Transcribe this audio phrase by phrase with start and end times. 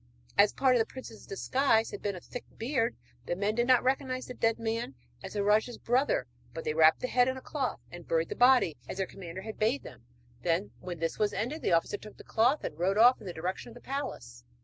[0.35, 2.95] As part of the prince's disguise had been a thick beard,
[3.27, 7.01] the men did not recognise the dead man as the rajah's brother; but they wrapped
[7.01, 10.05] the head in a cloth, and buried the body as their commander bade them.
[10.79, 13.69] When this was ended, the officer took the cloth, and rode off in the direction
[13.69, 14.43] of the palace.